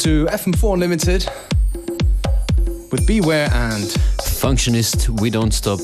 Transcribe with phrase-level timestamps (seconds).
[0.00, 1.28] To FM4 Limited
[2.90, 3.84] with Beware and
[4.22, 5.78] Functionist, we don't stop.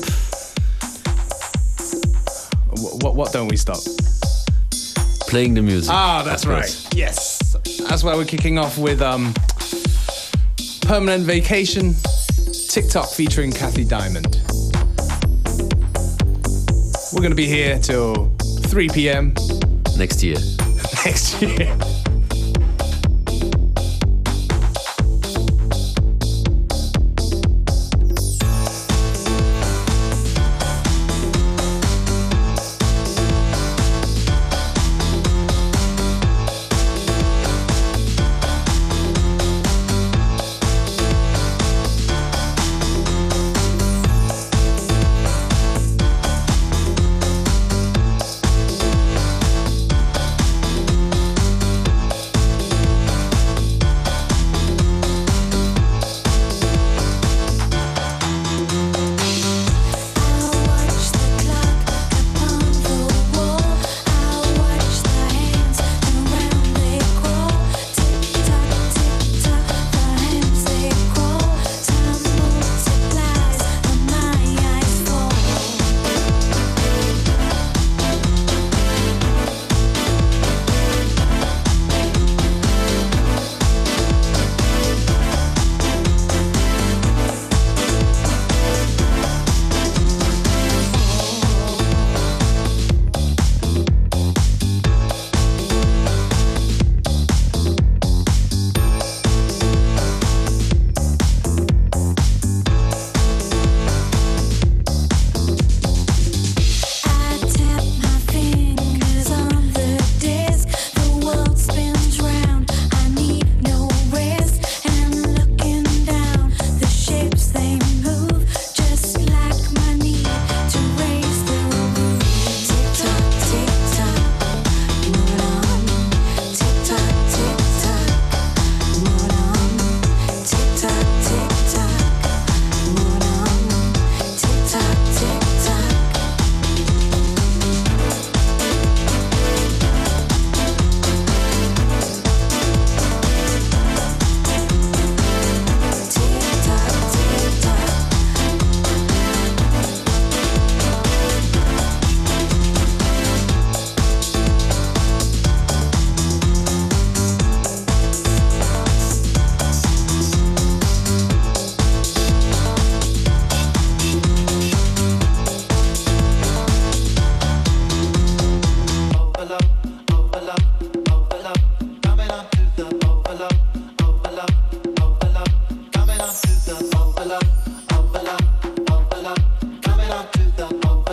[2.81, 3.77] What, what, what don't we stop?
[5.29, 5.93] Playing the music.
[5.93, 6.87] Ah, that's right.
[6.95, 7.55] Yes.
[7.87, 9.35] That's why we're kicking off with um,
[10.81, 11.93] Permanent Vacation,
[12.69, 14.41] TikTok featuring Kathy Diamond.
[17.13, 19.35] We're going to be here till 3 p.m.
[19.95, 20.37] Next year.
[21.05, 21.77] next year.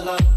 [0.05, 0.34] Love.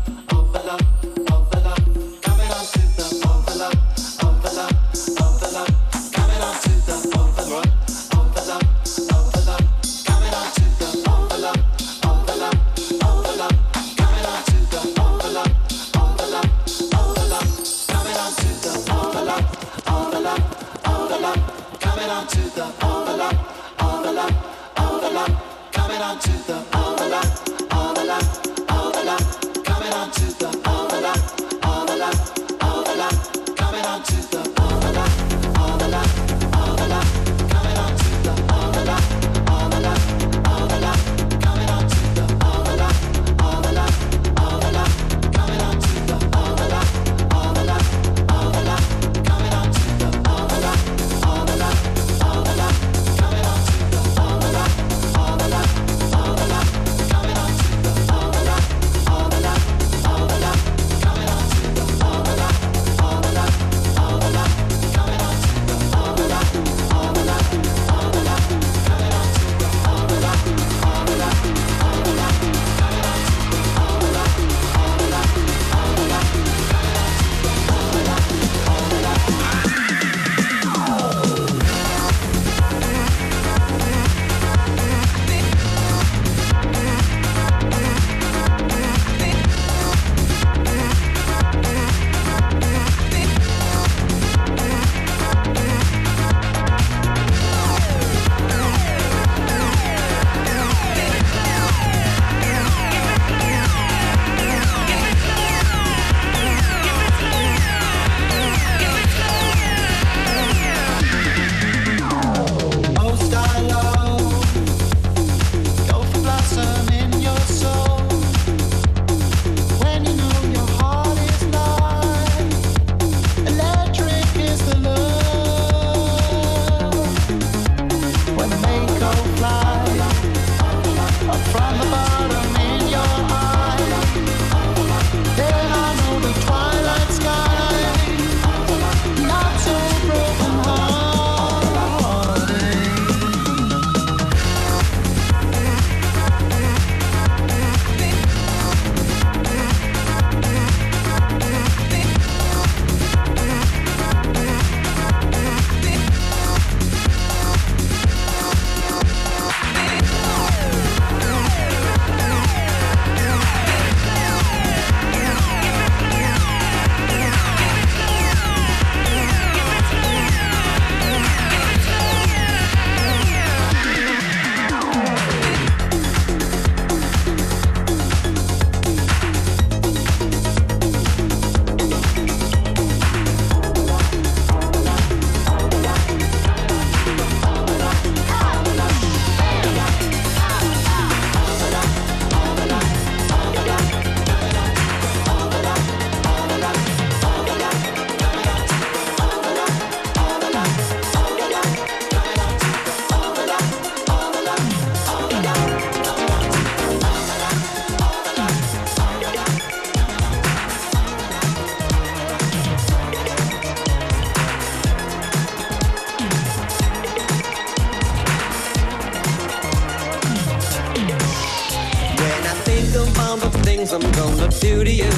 [224.68, 225.12] do to you.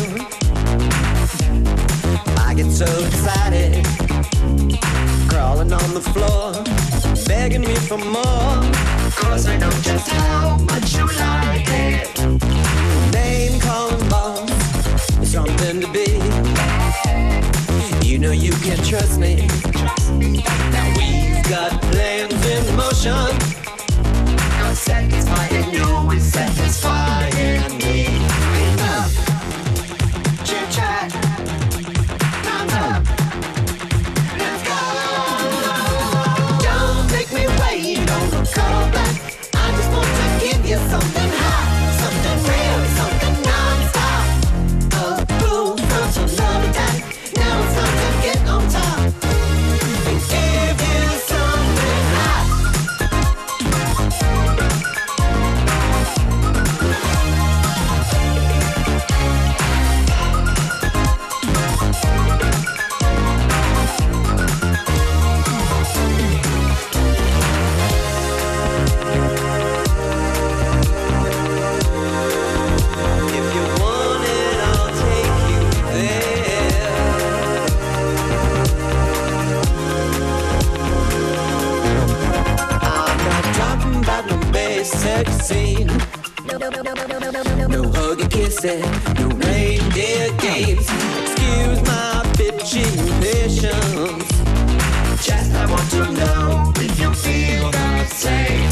[2.37, 3.83] I get so excited,
[5.27, 6.47] crawling on the floor,
[7.27, 8.61] begging me for more.
[9.15, 10.48] Cause I know just how.
[85.39, 85.87] scene.
[86.47, 88.81] No hug and kissing,
[89.15, 90.87] no reindeer games.
[91.21, 94.29] Excuse my bitching patience.
[95.25, 98.68] Just I want to know if you feel the same.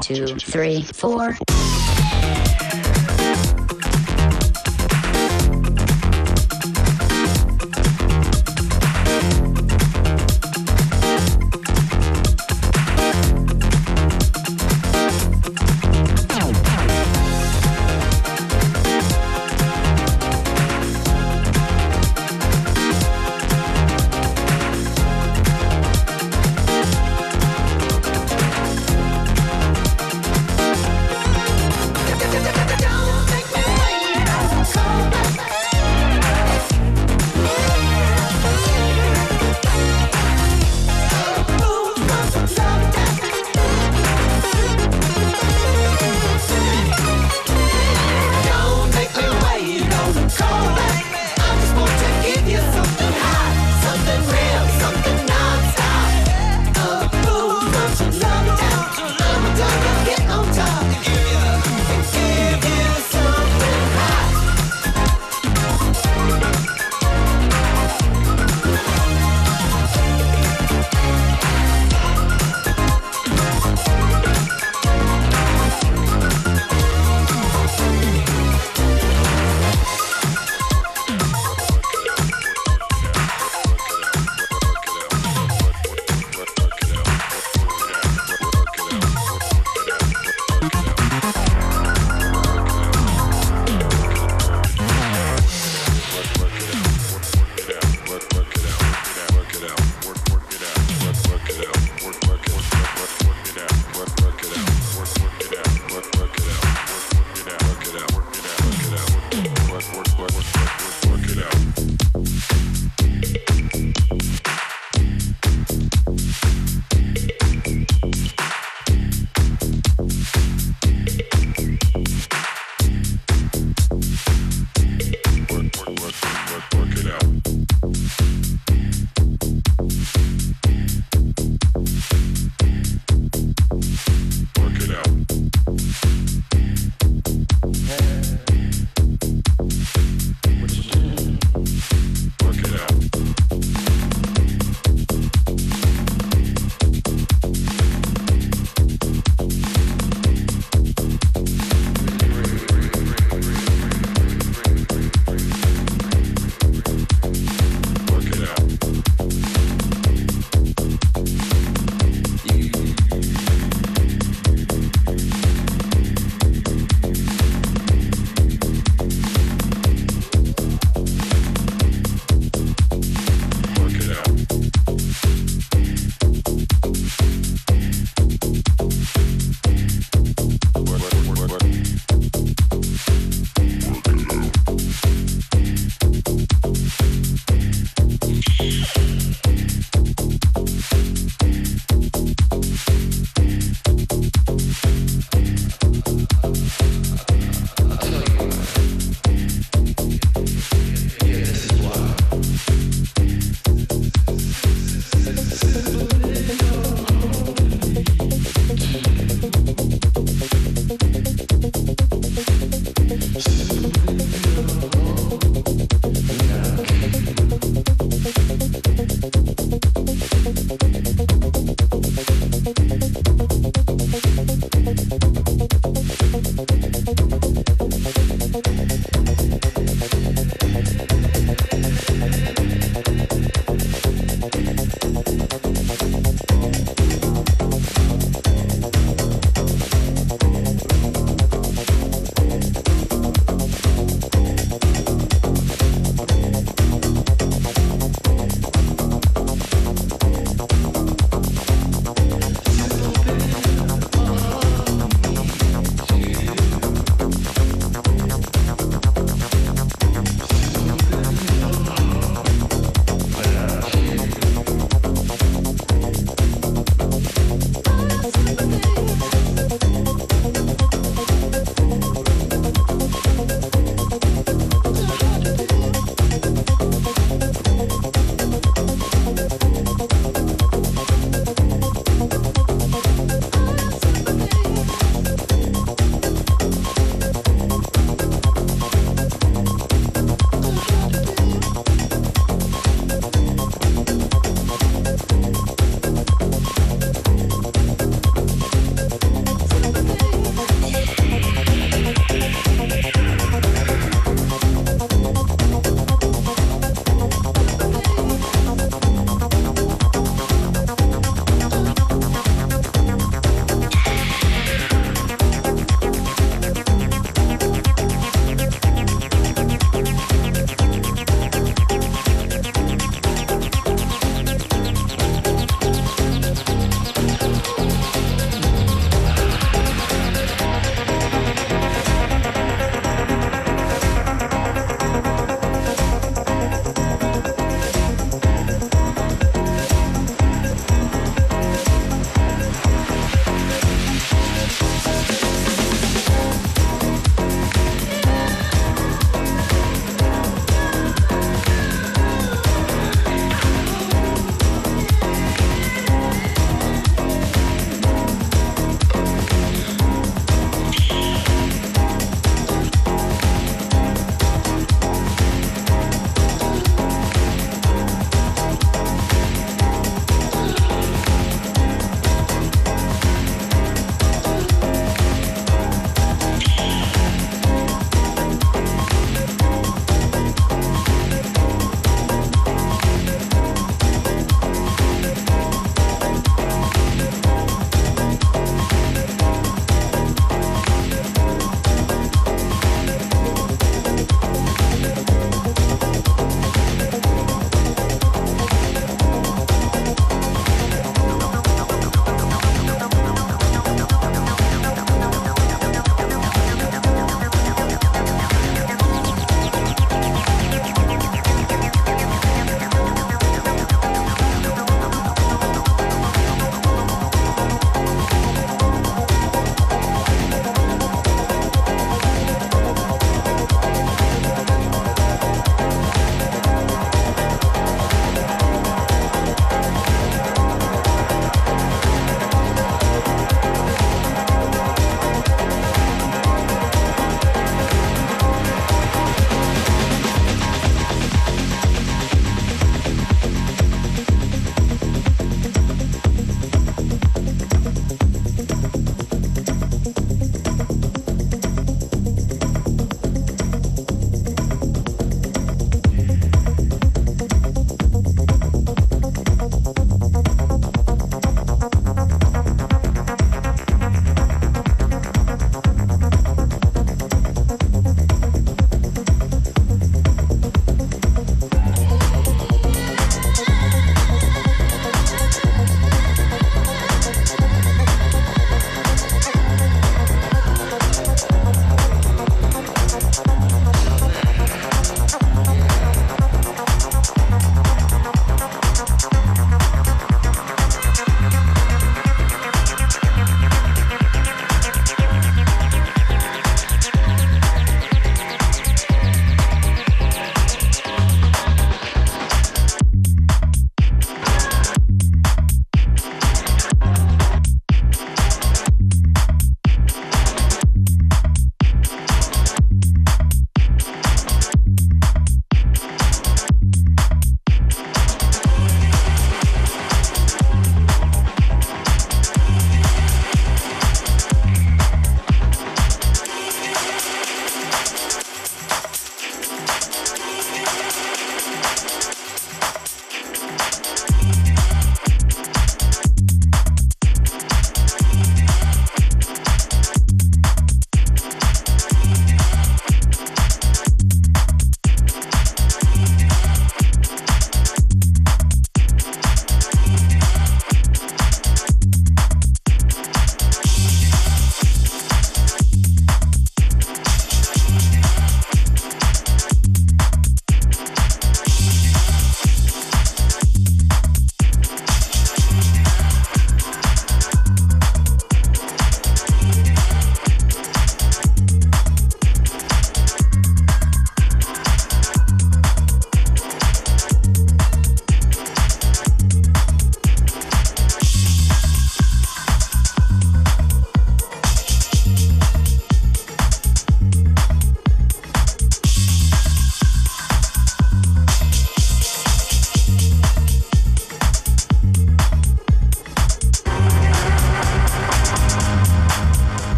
[0.00, 1.36] two, three, four.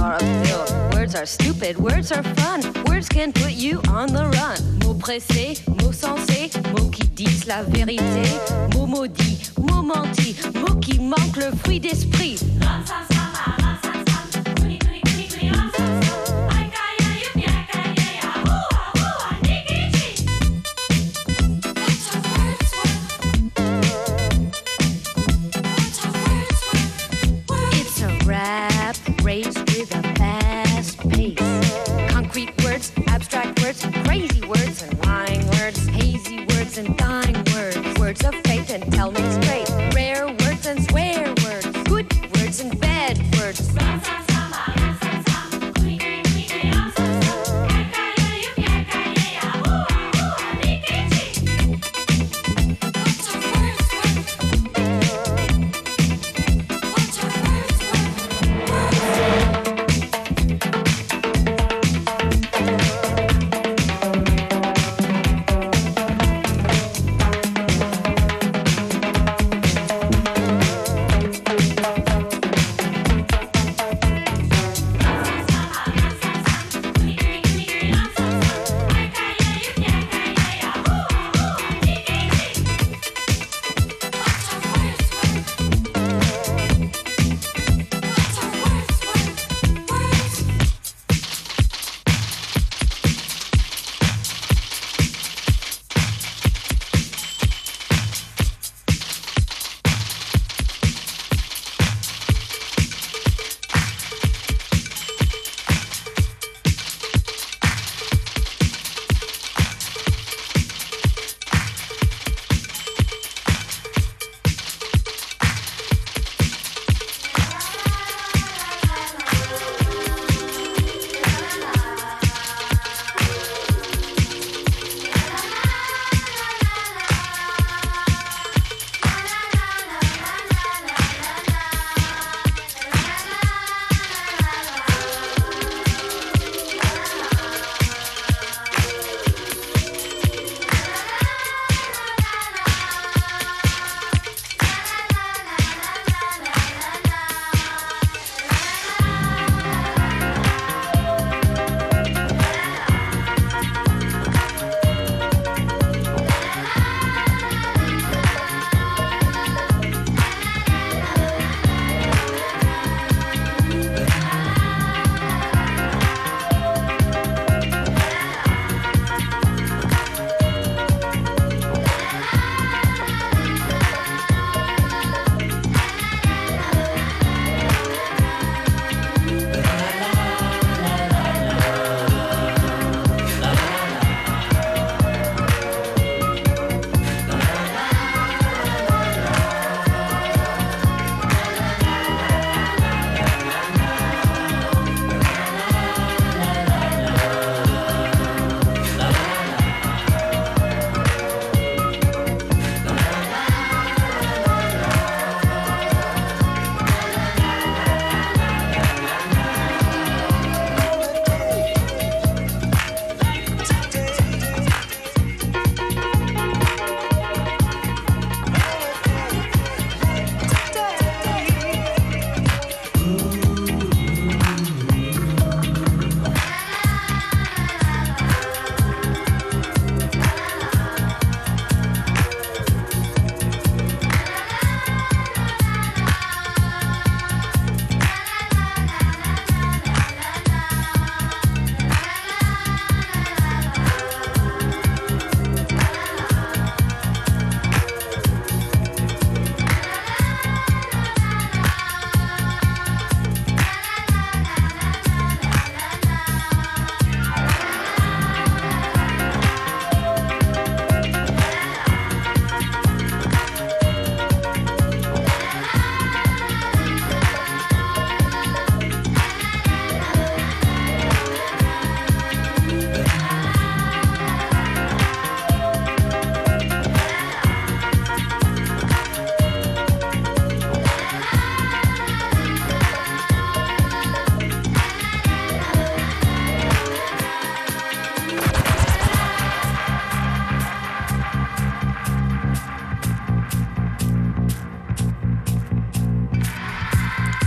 [0.00, 0.64] are a pill.
[0.92, 2.60] Words are stupid, words are fun.
[2.86, 4.58] Words can put you on the run.
[4.84, 8.22] Mots pressés, mots sensés, mots qui disent la vérité.
[8.74, 12.38] Mots maudits, mots mentis, mots qui manquent le fruit d'esprit.
[12.60, 13.73] Non, ça, ça, ça,
[38.74, 39.23] and tell me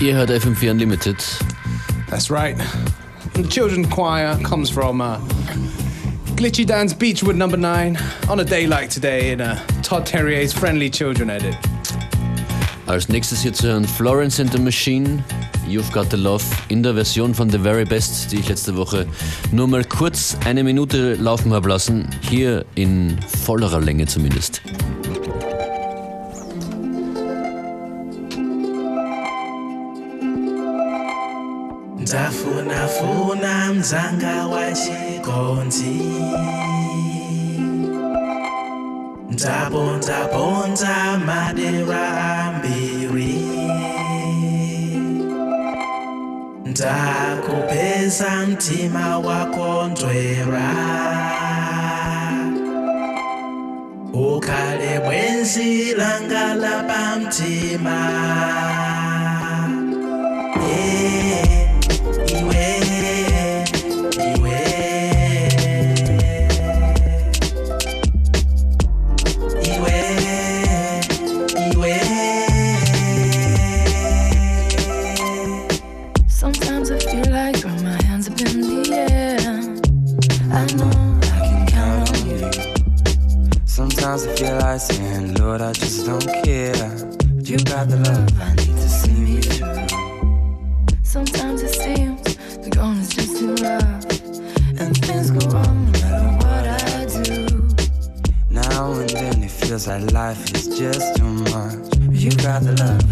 [0.07, 1.17] Ihr hört FM4 Unlimited.
[2.09, 2.55] That's right.
[3.33, 5.19] The children choir comes from uh,
[6.37, 7.97] Glitchy Dan's Beechwood number nine
[8.29, 11.57] on a day like today in a Todd Terrier's Friendly Children edit.
[12.85, 15.21] Als nächstes hier zu hören Florence and the Machine,
[15.67, 19.07] You've Got the Love, in der Version von The Very Best, die ich letzte Woche
[19.51, 22.07] nur mal kurz eine Minute laufen habe lassen.
[22.21, 24.61] Hier in vollerer Länge zumindest.
[32.07, 36.01] Ndafuna funa mzanga wa chikonzi.
[39.31, 42.07] Ndabonza bonza madera
[42.45, 43.41] ambiri.
[46.65, 50.71] Ndakupeza mtima wako ndwera.
[54.13, 56.83] Ukale bwenzi langa la
[100.27, 101.23] life is just too
[101.55, 101.87] much.
[102.11, 103.06] You got the love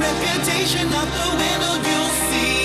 [0.00, 2.57] reputation out the window, you'll see.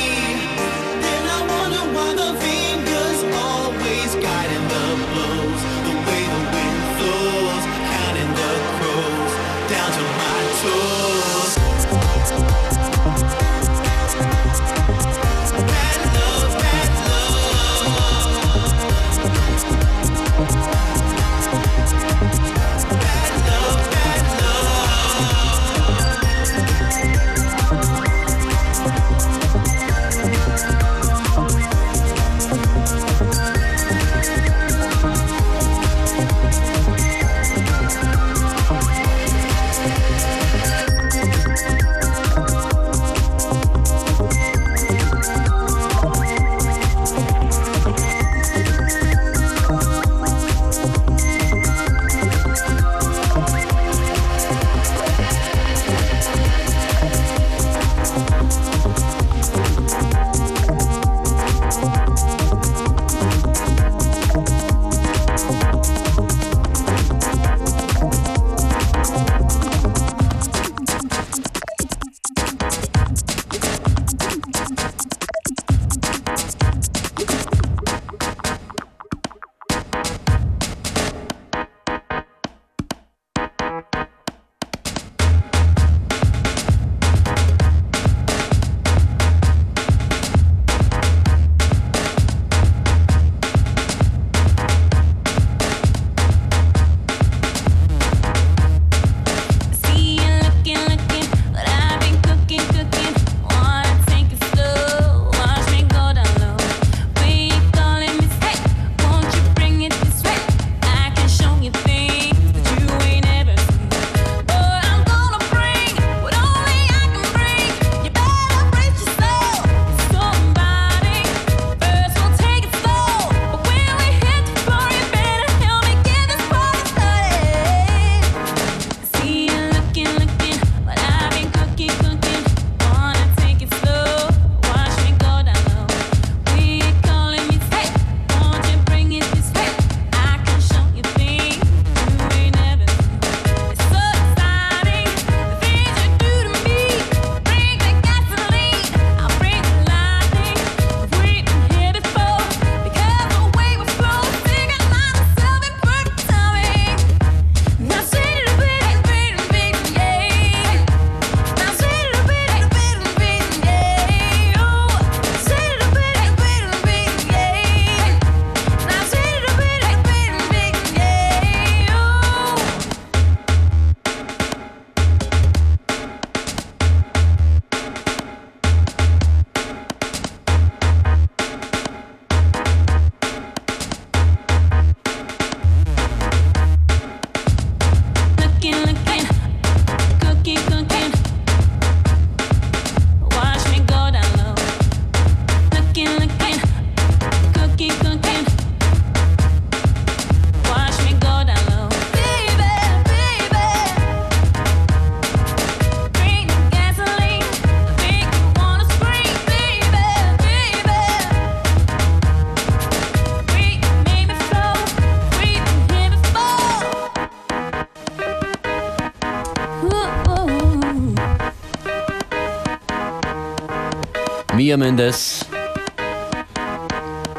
[224.78, 225.46] Maria Mendes.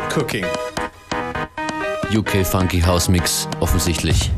[0.09, 0.45] Cooking.
[2.14, 4.30] UK Funky House Mix offensichtlich.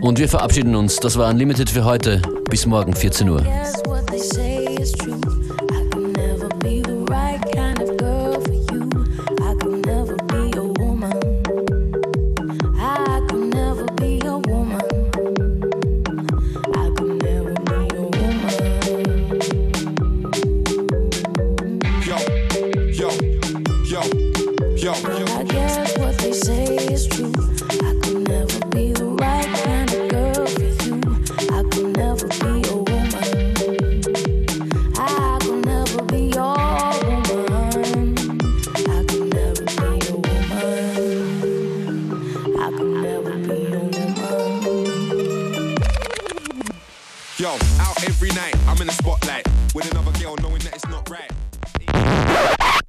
[0.00, 0.96] Und wir verabschieden uns.
[0.96, 2.22] Das war Unlimited für heute.
[2.48, 3.44] Bis morgen 14 Uhr.